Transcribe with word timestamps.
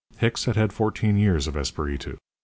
Hicks 0.17 0.45
had 0.45 0.55
had 0.55 0.73
fourteen 0.73 1.15
years 1.15 1.45
of 1.45 1.55
Esperitu. 1.55 2.17